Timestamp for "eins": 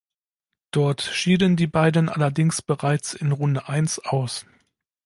3.69-3.99